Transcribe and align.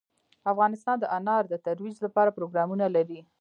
افغانستان 0.51 0.97
د 0.99 1.05
انار 1.17 1.43
د 1.49 1.55
ترویج 1.65 1.97
لپاره 2.05 2.35
پروګرامونه 2.37 2.85
لري. 2.95 3.19